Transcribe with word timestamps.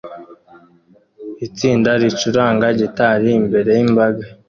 Itsinda 1.45 1.89
ricuranga 2.01 2.67
gitari 2.79 3.29
imbere 3.39 3.69
yimbaga 3.79 4.23